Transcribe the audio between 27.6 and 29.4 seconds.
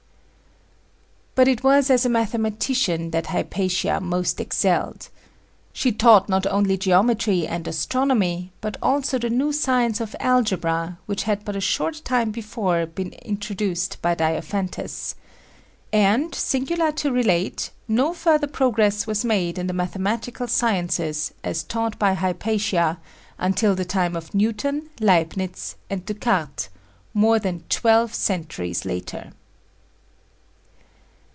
twelve centuries later.